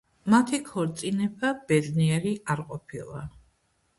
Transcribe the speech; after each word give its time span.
მათი 0.33 0.59
ქორწინება 0.69 1.51
ბედნიერი 1.71 2.33
არ 2.55 2.63
ყოფილა. 2.71 3.23